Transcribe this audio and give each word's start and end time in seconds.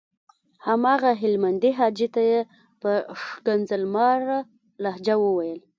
هماغه 0.67 1.11
هلمندي 1.21 1.71
حاجي 1.79 2.07
ته 2.15 2.21
یې 2.29 2.39
په 2.81 2.91
ښکنځل 3.23 3.81
ماره 3.95 4.39
لهجه 4.83 5.15
وويل. 5.23 5.59